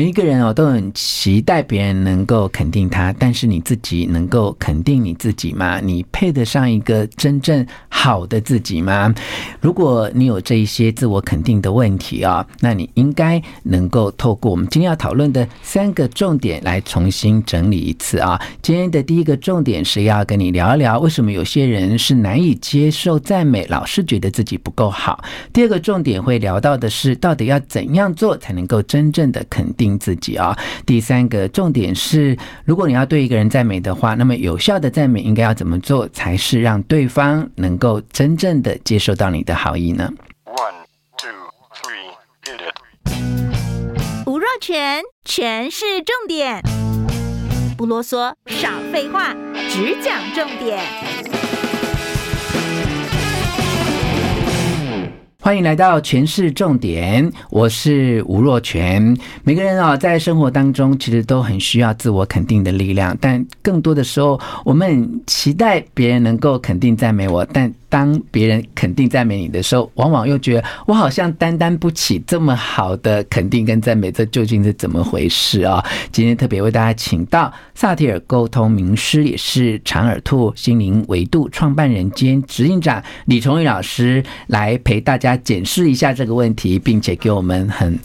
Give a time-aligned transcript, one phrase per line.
[0.00, 5.78] 每一个人哦，都很期待别人能够肯定他，但是你自己能够肯定你自己吗？
[5.78, 9.14] 你配得上一个真正好的自己吗？
[9.60, 18.40] 如果你有这一些自我肯定的问题啊，那你应该能够透过我们今天要讨论的三个重点来重新整理一次啊。
[18.62, 25.22] 今天的第一个重点是要跟你聊一聊，为什么有些人是难以接受赞美，老是觉得自己不够好。
[25.52, 29.89] 第二个重点会聊到的是，到底要怎样做才能够真正的肯定。
[29.90, 30.56] 定自己啊！
[30.86, 40.08] 第三个重点是，如果你要对一个人赞美的话，那么有效的赞美应该要怎么做，才是让对方能够真正的接受到你的好意呢
[40.44, 40.84] ？One,
[41.16, 41.30] two,
[41.82, 42.12] three,
[42.44, 44.26] hit it.
[44.26, 46.62] 吴若全，全是重点，
[47.76, 49.34] 不啰嗦，少废话，
[49.68, 50.80] 只讲重点。
[55.42, 59.16] 欢迎来到权式重点，我是吴若权。
[59.42, 75.82] 每个人啊，在生活当中其实都很需要自我肯定的力量，但更多的时候，我们期待别人能够肯定赞美我，但当别人肯定赞美你的时候，往往又觉得我好像担当不起这么好的肯定跟赞美，这究竟是怎么回事啊？
[76.12, 85.29] 今天特别为大家请到萨提尔沟通名师，也是长耳兔心灵维度创办人兼执行长李崇义老师来陪大家。
[85.36, 87.98] 检视一下这个问题，并且给我们很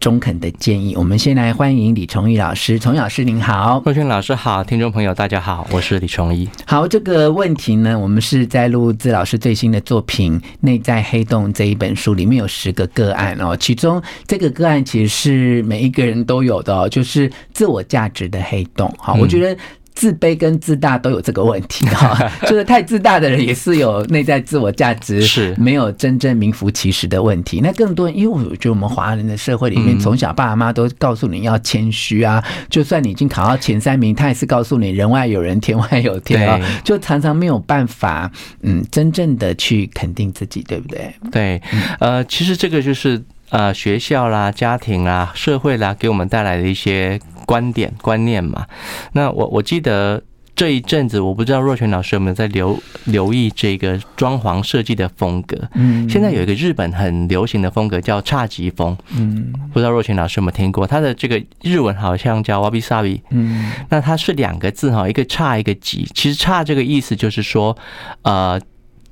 [0.00, 0.94] 中肯的建议。
[0.96, 6.48] 我们先来欢迎李崇义老师，崇义老师您好，若权老师好，听众朋友大家好，我是李崇义。
[6.66, 18.94] 好，这个问题呢，我们是在录自老师最新的作品《内在黑洞》这一本书里面有十个个案哦，其中这个个案其实是每一个人都有的哦，就是自我价值的黑洞。
[18.98, 19.60] 好，我觉得。
[19.98, 27.60] 自卑跟自大都有这个问题 哈，就是太自大的人也是有内在自我价值是没有真正名副其实的问题。
[27.60, 38.30] 那更多，因为我觉得我们华人的社会里面，从小爸妈都告诉你要谦虚啊，就算你已经考到前三名，他也是告诉你人外有人，天外有天啊，就常常没有办法
[38.62, 41.12] 嗯真正的去肯定自己，对不对？
[41.32, 41.60] 对，
[41.98, 43.20] 呃，其实这个就是
[43.50, 47.18] 呃学校啦、家庭啦、社会啦给我们带来的一些。
[47.48, 48.66] 观点观念嘛，
[49.12, 50.22] 那我我记得
[50.54, 55.56] 这一阵子，我不知道若泉老师有没有在留留意这个装潢设计的风格。
[55.72, 58.94] 嗯，现在有一个日本很流行的风格叫侘寂风。
[59.16, 60.86] 嗯，不知道若泉老师有没有听过？
[60.86, 63.22] 它的这个日文好像叫 wabi sabi。
[63.30, 66.06] 嗯，那它是两个字哈，一个侘一个寂。
[66.12, 67.74] 其实侘这个意思就是说，
[68.22, 68.60] 呃，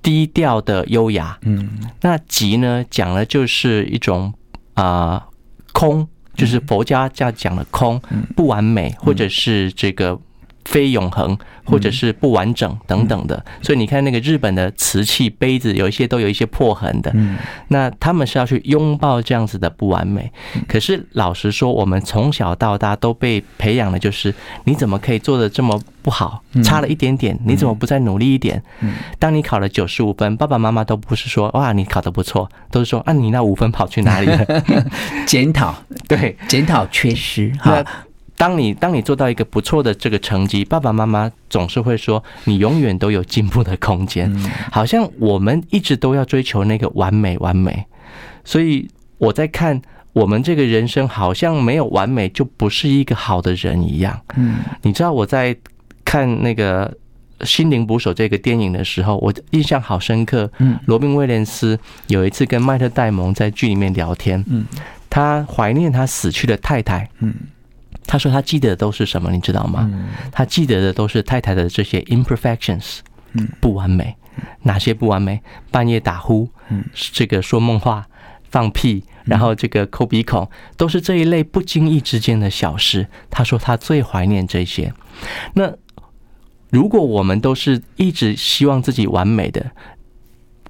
[0.02, 1.38] 低调的优雅。
[1.40, 1.70] 嗯，
[2.02, 4.34] 那寂呢，讲的就是一种
[4.74, 5.22] 啊、呃、
[5.72, 6.06] 空。
[6.36, 8.00] 就是佛家这样讲的空、
[8.36, 10.18] 不完美，或者是这个
[10.66, 13.42] 非永恒，或者是不完整等等的。
[13.62, 17.14] 所以你看那个日本的瓷器杯子，有一些都有一些破痕的。
[17.68, 20.30] 那他们是要去拥抱这样子的不完美。
[20.66, 24.34] 可是老实说，我们从小到大都被培养的就是，
[24.64, 28.60] 你怎么可以做的这么不好，差了一点点，你怎么不再努力一点？
[29.18, 34.44] 当你考了九十五分，爸爸妈妈都不是说哇你考得不错，都是说啊你那五分跑去哪里了？
[35.26, 35.74] 检讨，
[36.08, 37.84] 对，检讨缺失哈。
[38.36, 44.30] 当你当你做到一个不错的这个成绩，爸爸妈妈总是会说你永远都有进步的空间，
[44.70, 47.86] 好像我们一直都要追求那个完美完美。
[48.44, 48.88] 所以
[49.18, 49.80] 我在看
[50.12, 54.20] 我们这个人生，好像没有完美就不是一个好的人一样。
[54.36, 55.56] 嗯，你知道我在
[56.04, 56.86] 看那个
[57.46, 60.50] 《心灵捕手》这个电影的时候，我印象好深刻。
[60.58, 64.66] 嗯，罗宾威廉斯有一次跟麦特戴蒙在剧里面聊天，嗯，
[65.08, 67.34] 他怀念他死去的太太，嗯。
[68.06, 69.90] 他说他记得的都是什么，你知道吗？
[70.30, 72.98] 他记得的都是太太的这些 imperfections，
[73.32, 74.16] 嗯不完美。
[74.62, 75.40] 哪些不完美？
[75.70, 78.06] 半夜打呼，嗯这个说梦话、
[78.50, 83.08] 放屁，然后这个抠鼻孔，都是这一类不经意之间的小事。
[83.30, 84.92] 他说他最怀念这些。
[85.54, 85.72] 那
[86.68, 89.70] 如果我们都是一直希望自己完美的，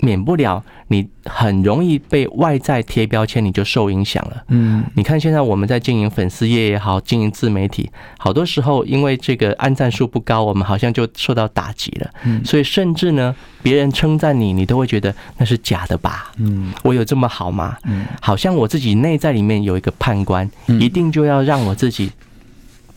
[0.00, 4.44] 免不了你很容易被外在贴标签，你就受影响了。
[4.48, 12.10] 嗯，你看现在我们在经营粉丝业也好，经营自媒体，好多时候因为这个按赞数不高，我们好像就受到打击了。
[12.24, 16.30] 嗯，所以甚至呢，别人称赞你，你都会觉得那是假的吧？
[16.38, 17.76] 嗯，我有这么好吗？
[17.84, 22.12] 嗯，好像我自己内在里面有一个判官，嗯一定就要让我自己。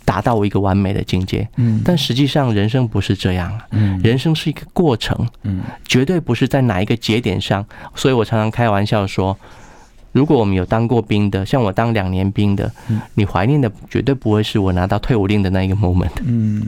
[0.09, 7.63] 达到一个完美的境界，嗯，但实际上人生不是这样，嗯，人生是一个过程，嗯，绝对不是在哪一个节点上。
[7.93, 9.37] 所以我常常开玩笑说，
[10.11, 12.71] 如果我们有当过兵的，像我当两年兵的，
[13.13, 16.65] 你怀念的绝对不会是我拿到退伍令的那一个 moment，嗯，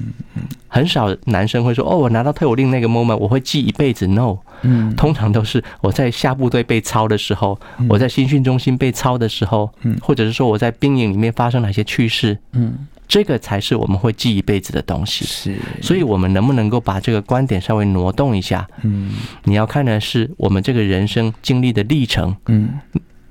[0.67, 4.05] 很少男生会说，哦，我拿到退伍令那个 moment，我会记一辈子。
[4.05, 7.59] No，嗯，通常都是我在下部队被操的时候，
[7.89, 12.77] 我在新训中心被操的时候，嗯，或者是说我在兵营里面发生哪些趣事，嗯。
[13.11, 18.65] 这个才是我们会记一辈子的东西，是，所以我们能不能够把这个观点稍微挪动一下？
[18.83, 19.11] 嗯，
[19.43, 22.79] 你要看的是我们这个人生经历的历程，嗯，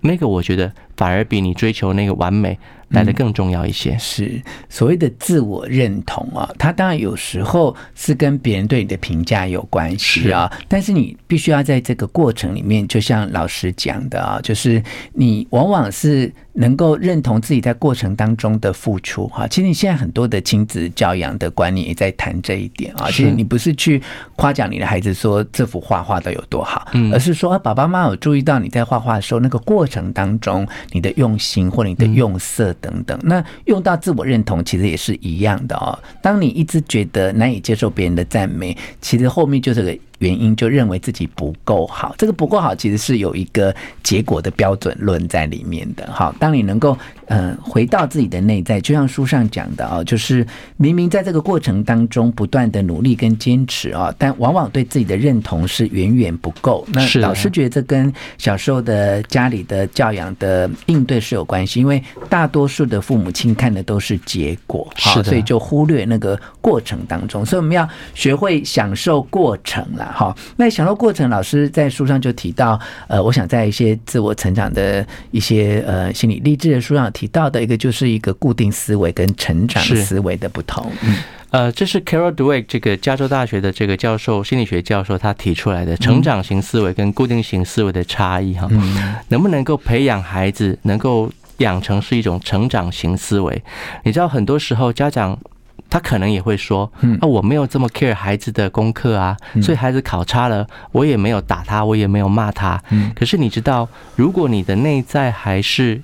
[0.03, 2.59] 那个我觉得反而比你追求那个完美
[2.89, 3.97] 来的更重要一些。
[3.97, 4.39] 是
[4.69, 14.83] 所谓的自我认同啊，它当然有时候是跟别人对你的评价有关系啊，但是你必须要在这个过程里面，就像老师讲的啊，就是
[15.15, 16.31] 你往往是。
[16.53, 23.07] 能够认同自己在过程当中的付出哈，其实你现在很多的亲子教养的观念也在谈这一点啊。
[23.07, 24.03] 其实你不是去
[24.35, 33.19] 夸奖你的孩子说这幅画画的有多好，而是说啊爸爸妈妈有注意到你在画画的时候那个过程当中你的用心或你的用色等等。
[33.23, 35.99] 那用到自我认同其实也是一样的哦。
[36.23, 39.99] 当你一直觉得难以接受别人的赞美，其实后面就是个。
[40.21, 46.09] 原因就认为自己不够好，这个不够好其实是有一个结果的标准论在里面的。
[46.13, 46.97] 好，当你能够
[47.27, 50.47] 嗯回到自己的内在，就像书上讲的啊，就是
[50.77, 56.87] 明明在这个过程当中不断的努力跟坚持啊，但往往对自己的认同是远远不够。
[56.93, 67.45] 那老师觉得这跟小时候的家里的教养的应对是有关系，因为大多数的父母亲看的都是结果，好，所以就忽略那个过程当中。
[67.47, 70.09] 所以我们要学会享受过程啦。
[70.11, 72.79] 好，那想到过程，老师在书上就提到，
[73.09, 80.91] 呃，我想在一些自我成长的一些呃心理励志的书上提到的一个，就是一个固定思维跟成长思维的不同。
[81.03, 81.17] 嗯，
[81.51, 93.63] 呃，这是 Carol Dweck 这个加州大学的这个教授，心理学教授他提出来的成长型思维跟固定型思维的差异哈，嗯，能不能够培养孩子能够养成是一种成长型思维？
[94.05, 95.39] 你知道，很多时候家长。
[95.89, 96.91] 他可能也会说
[97.21, 102.81] ：“啊，我没有这么 care 孩子的功课啊，所以孩子考差了，我也没有打他，我也没有骂他。
[103.15, 106.01] 可是你知道，如果你的内在还是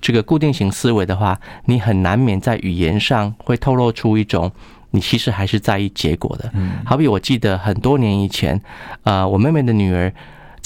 [0.00, 4.52] 这个固定型思维的话，你很难免在语言上会透露出一种
[4.90, 6.52] 你其实还是在意结果的。
[6.84, 8.60] 好比我记得很多年以前，
[9.04, 10.12] 呃，我妹妹的女儿。”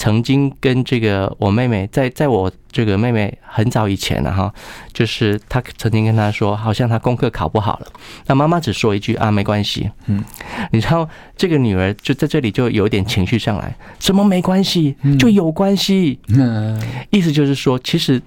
[0.00, 4.50] 曾经跟这个我妹妹在在我这个妹妹很早以前了哈，
[4.94, 7.86] 就是她曾经跟她说，好像她功课考不好了，
[8.26, 10.24] 那妈妈只说一句啊，没关系，嗯，
[10.72, 11.06] 你知道
[11.36, 18.22] 这个女儿就在这里就有点情绪上来，什么没关系，就有关系，嗯，意思就是说，其实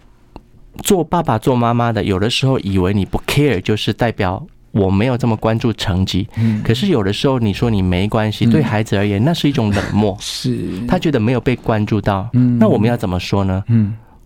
[0.83, 4.45] 做爸爸做妈妈的，有的时候以为你不 care，就是代表。
[4.73, 6.27] 我没有这么关注成绩，
[6.63, 10.59] 可是有的时候你说你没关系，对孩子而言那是一种冷漠，是。
[10.87, 12.27] 他觉得没有被关注到。
[12.59, 13.63] 那我们要怎么说呢？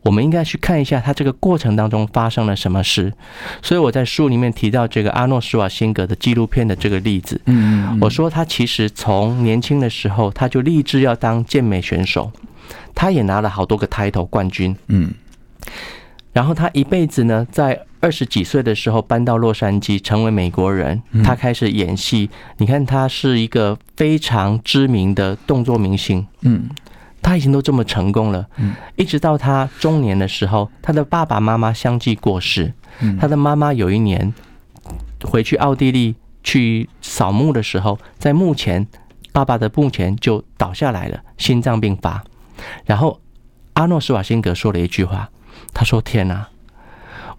[0.04, 3.12] 我们应该去看一下他这个过程当中发生了什么事。
[3.62, 7.42] 所以我在书里面提到这个阿诺施瓦辛格的纪录片的这个例子，
[8.00, 12.32] 我说他其实从年轻的时候他就立志要当健美选手，
[12.96, 15.12] 他也拿了好多个 title 冠军，嗯，
[16.38, 17.84] 然后他一辈子呢在。
[18.00, 21.02] 二十几岁的时候搬到洛杉矶，成为美国人。
[21.26, 22.30] 他开始演戏。
[22.58, 26.26] 你看，他是一个非常知名的动作明星。
[26.42, 26.70] 嗯，
[27.24, 28.48] 他已经都这么成功了。
[28.58, 32.72] 嗯，一直到他中年的时候，他的爸爸妈妈相继过世。
[33.20, 34.32] 他的妈妈有一年
[35.24, 38.88] 回去奥地利去扫墓的时候，在墓前，
[39.32, 42.24] 爸爸的墓前就倒下来了，心脏病发。
[42.86, 43.20] 然后
[43.74, 45.32] 阿诺施瓦辛格说了一句话，
[45.74, 46.48] 他说：“天哪！”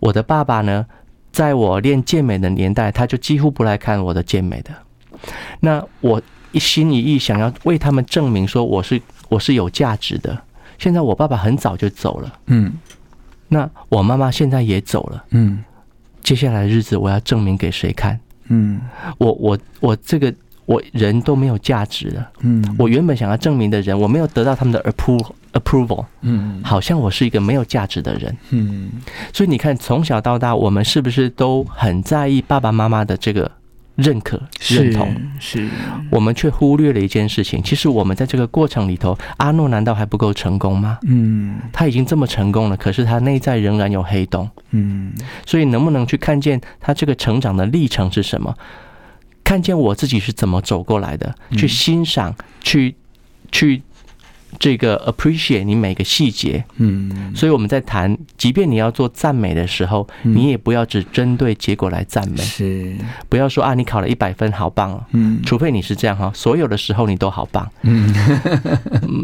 [0.00, 0.86] 我的爸爸呢，
[1.32, 4.70] 在我练健美的年代，他就几乎不来看我的健美的。
[5.60, 10.36] 那我一心一意想要为他们证明说我是我是有价值的。
[10.78, 12.72] 现在我爸爸很早就走了，嗯，
[13.48, 15.64] 那我妈妈现在也走了，嗯，
[16.22, 18.18] 接下来的日子我要证明给谁看？
[18.48, 18.80] 嗯，
[19.18, 20.32] 我我我这个。
[20.68, 28.90] 我人都没有价值了，嗯，我原本想要证明的人，我没有得到他们的 approval approval，嗯，好像我是一个没有价值的人，嗯，
[29.32, 33.50] 所以你看，从小到大，我们是不是都很在意爸爸妈妈的这个
[33.96, 35.68] 认可、认同，是，
[36.10, 37.62] 我们却忽略了一件事情。
[37.62, 40.98] 其实我们在这个过程里头，阿诺难道还不够成功吗？
[41.02, 44.48] 嗯，他已经这么成功了，可是他内在仍然有黑洞。
[44.70, 45.12] 嗯，
[45.46, 48.54] 所以能不能去看见他这个成长的历程是什么？
[49.42, 52.94] 看见我自己是怎么走过来的，去欣赏，去
[53.50, 53.82] 去。
[54.58, 62.96] 这个 appreciate 你每个细节，嗯，所以我们在谈，即便你要做赞美的时候，你也不要只针对结果来赞美，是，
[63.28, 64.92] 不要说啊，你考了一百分，好棒。
[64.92, 68.12] 哦，嗯，除非你是这样哈，所有的时候你都好棒，嗯，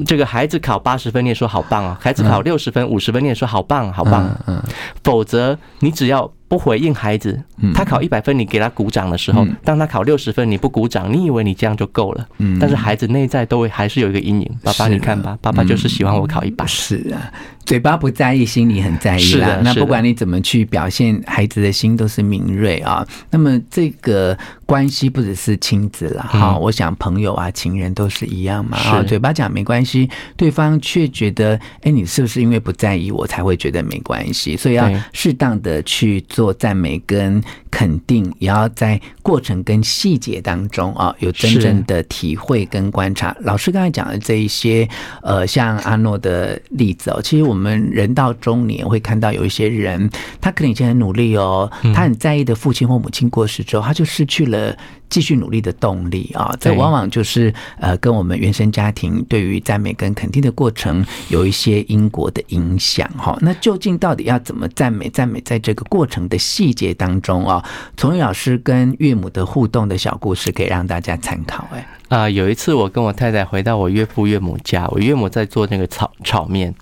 [0.06, 4.62] 这个孩子考八十分，你也说好棒哦，孩子考六十分、五十分，你也说好棒，好棒，嗯，
[5.02, 6.30] 否则你只要。
[6.46, 7.42] 不回应孩子，
[7.74, 12.26] 他考一百分，你给他鼓掌的时候，当他考六十分，你不鼓掌，你以为你这样就够了？
[12.60, 14.50] 但是孩子内在都会还是有一个阴影。
[14.62, 16.64] 爸爸，你看吧，爸爸就是喜欢我考一百。
[16.66, 17.32] 是啊，
[17.64, 19.60] 嘴巴不在意，心里很在意啦。
[19.62, 23.06] 那不管你怎么去表现，孩子的心都是敏锐啊。
[23.30, 28.76] 那么这个关系不只是亲子了哈，我想朋友啊、情人都是一样嘛。
[28.76, 34.56] 啊，嘴巴讲没关系，对方却觉得，哎，你是不是因为不在意我才会觉得没关系？
[34.56, 43.34] 所以要适当的去做赞美跟肯定，也要在过程跟细节当中啊，有真正的体会跟观察。
[43.40, 44.88] 老师刚才讲的这一些，
[45.22, 54.76] 呃，像阿诺的例子哦，其实我们人到中年会看到有一些人，他可能以前很努力哦，他很在意的父亲或母亲过世之后，他就失去了。
[55.10, 63.38] 继续努力的动力啊，这往往就是呃，跟我们原生家庭对于赞美跟肯定的过程有一些因果的影响哈。
[63.40, 65.08] 那究竟到底要怎么赞美？
[65.10, 67.64] 赞美在这个过程的细节当中啊，
[67.96, 71.64] 崇义老师跟岳母的互动的小故事，可以让大家参考。
[71.72, 76.74] 哎，啊，有一次我跟我太太回到我岳父岳母家，我岳母在做那个炒炒面，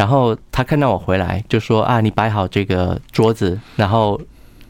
[0.00, 4.18] 然后他看到我回来就说啊，你摆好这个桌子，然后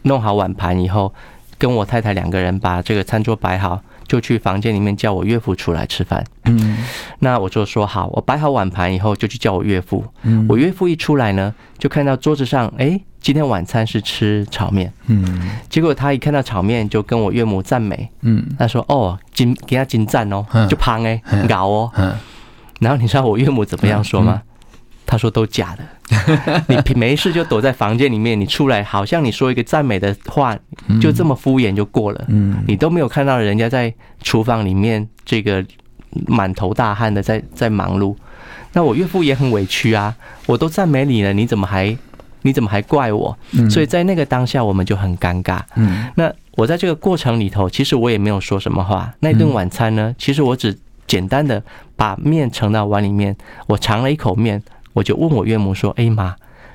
[0.02, 1.12] 弄好碗盘以后。
[1.60, 6.24] 跟我太太两个人把这个餐桌摆好，就去房间里面叫我岳父出来吃饭。
[6.46, 6.78] 嗯，
[7.18, 10.02] 那我就说好，我摆好碗盘以后就去叫我岳父。
[10.22, 14.90] 嗯，我岳父一出来呢，就看到桌子上，哎，今天晚餐是吃炒面。
[15.08, 18.08] 嗯，结果他一看到炒面，就跟我岳母赞美。
[18.22, 21.92] 嗯，他说：“哦，金给他金赞哦，就胖哎，咬哦。”
[22.80, 24.40] 然后你知道我岳母怎么样说吗？
[25.10, 26.62] 他说都假的。
[26.86, 30.56] 你没事就躲在房间里面，你出来好像你说一个赞美的话，
[31.00, 32.24] 就这么敷衍就过了。
[32.28, 35.64] 嗯，你都没有看到人家在厨房里面这个
[36.28, 38.14] 满头大汗的在在忙碌。
[38.72, 40.14] 那我岳父也很委屈啊，
[40.46, 41.96] 我都赞美你了，你怎么还
[42.42, 43.36] 你怎么还怪我？
[43.68, 45.60] 所以在那个当下我们就很尴尬。
[45.74, 49.12] 嗯，那我在这个过程里头，其实我也没有说什么话。
[49.18, 51.60] 那顿晚餐呢，其实我只简单的
[51.96, 53.36] 把面盛到碗里面，
[53.66, 54.62] 我尝了一口面。
[54.92, 56.34] 我就问我岳母说：“哎妈，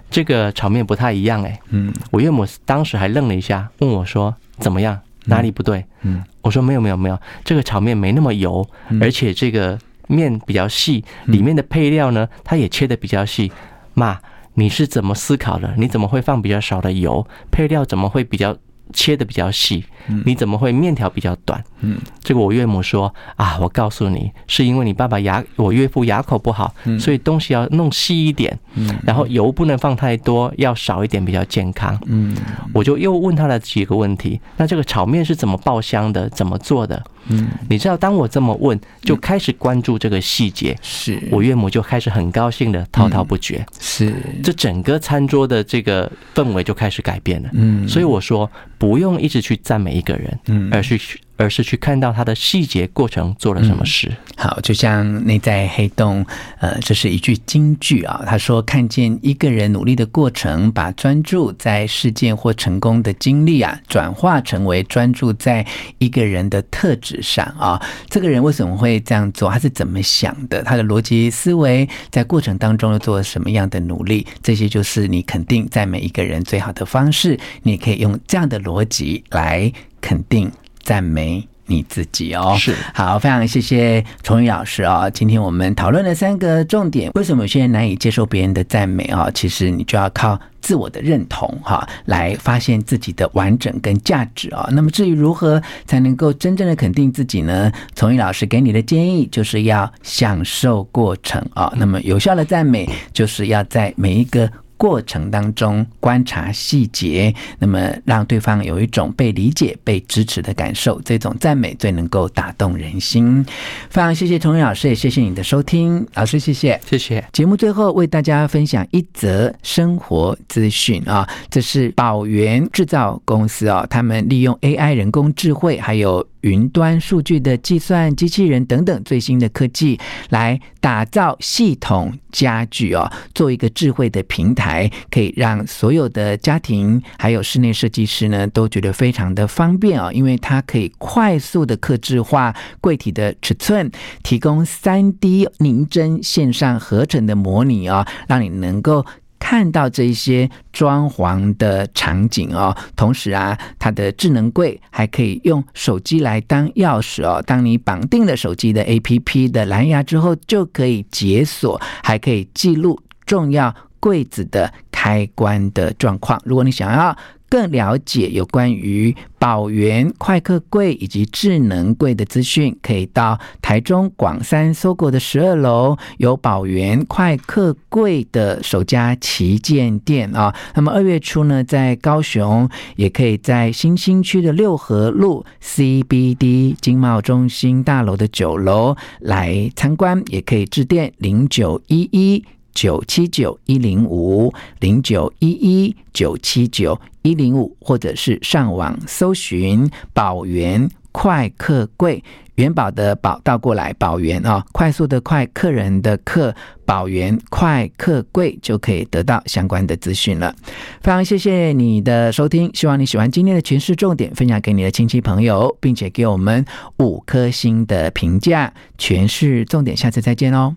[0.10, 5.00] 这个炒面不太一样哎。”嗯，我岳母当时还愣了一下，问我说：“怎么样？
[5.26, 8.68] 哪里不对？”嗯，我说：“没有没有没有，这个炒面没那么油，
[9.02, 13.52] 而且这个面比较细，里面的配料呢，它也切的比较细。
[13.94, 14.20] 妈，
[14.54, 15.74] 你是怎么思考的？
[15.78, 17.28] 你怎么会放比较少的油？
[17.52, 18.56] 配料怎么会比较？”
[18.94, 19.84] 切的比较细，
[20.26, 21.64] 你怎么会面条比较短？
[21.82, 32.00] 嗯，这个我岳母说啊，我告诉你，是因为你爸爸牙，我岳父牙口不好，所以东西要弄细一点，嗯，然后油不能放太多，要少一点比较健康。
[32.06, 32.36] 嗯，
[32.74, 36.30] 我就又问他了几个问题，那这个炒面是怎么爆香的？
[36.30, 37.04] 怎么做的？
[37.30, 44.14] 嗯，你知道，当我这么问，就开始关注这个细节，是我岳母就开始很高兴的滔滔不绝，是
[44.44, 47.50] 这整个餐桌的这个氛围就开始改变了。
[47.54, 48.50] 嗯，所以我说。
[48.78, 51.20] 不用一直去赞美一个人，嗯，而是去。
[51.38, 54.16] 而是去看到他的细节过程做了什么事。
[54.38, 56.26] 好，就像内在黑洞，
[56.60, 58.22] 呃，这是一句金句啊。
[58.26, 65.66] 他说：“看见一个人努力的过程，把专注在事件或成功的经历啊，转化成为专注在
[66.00, 67.82] 一个人的特质上啊。
[68.10, 69.50] 这个人为什么会这样做？
[69.50, 70.62] 他是怎么想的？
[70.64, 74.28] 他的逻辑思维在过程当中又做了什么样的努力？
[74.44, 77.40] 这些就是你肯定在每一个人最好的方式。
[77.64, 80.52] 你可以用这样的逻辑来肯定。”
[80.86, 85.10] 赞美你自己哦，是好，非常谢谢崇宇老师哦。
[85.12, 89.28] 今天我们讨论了三个重点，为什么有些人难以接受别人的赞美啊？
[89.34, 94.70] 其实你就要靠自我的认同哈，来发现自己的完整跟价值啊。
[94.74, 97.72] 那么至于如何才能够真正的肯定自己呢？
[97.96, 101.74] 崇义老师给你的建议就是要享受过程啊。
[101.78, 104.48] 那么有效的赞美就是要在每一个。
[104.78, 113.46] 过程当中观察细节，那么让对方有一种被理解、被支持的感受，这种赞美最能够打动人心。
[113.90, 117.24] 非常谢谢崇仁老师，也谢谢你的收听，老师谢谢，谢谢。
[117.32, 126.26] 节目最后为大家分享一则生活资讯啊，这是宝源制造公司啊，他们利用 AI 人工智慧还有。
[126.46, 130.00] 云端数据的计算机器人等等最新的科技，
[130.30, 149.04] 来打造系统家具哦，做一个智慧的平台，可以让所有的家庭还有室内设计师呢都觉得非常的方便哦，因为它可以快速的刻制化柜体的尺寸，提供三 D 拟真线上合成的模拟哦，让你能够。
[149.40, 157.42] 看到这些装潢的场景哦，同时啊，它的智能柜还可以用手机来当钥匙哦。
[157.46, 166.42] 当你绑定了手机的 APP 的蓝牙之后，就可以解锁，还可以记录重要柜子的开关的状况。
[166.46, 167.16] 如果你想要。
[167.56, 180.54] 更了解有关于宝元快客柜以及智能柜的资讯，可以到台中广三 SOGO 的十二楼有宝元快客柜的首家旗舰店啊。
[180.74, 192.44] 那么二月初呢，在高雄也可以在新兴区的六合路 CBD 经贸中心大楼的九楼来参观，也可以致电零九一一
[192.76, 202.22] 九七九一零五零九一一九七九一零五，或者是上网搜寻宝元快客柜，
[202.56, 206.54] 元宝的宝倒过来，宝元啊，快速的快，客人的客，
[206.86, 210.54] 宝元快客柜就可以得到相关的资讯了。
[211.02, 216.66] 非常谢谢你的收听，希望你喜欢今天的全市重点，分享给你的亲戚朋友，并且给我们
[217.00, 218.74] 五颗星的评价。
[218.98, 220.76] 全市重点，下次再见哦。